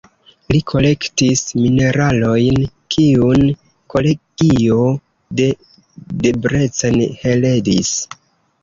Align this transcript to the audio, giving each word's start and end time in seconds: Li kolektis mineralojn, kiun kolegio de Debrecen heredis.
Li 0.53 0.59
kolektis 0.69 1.43
mineralojn, 1.57 2.65
kiun 2.95 3.45
kolegio 3.95 4.81
de 5.43 5.51
Debrecen 6.27 7.01
heredis. 7.25 7.99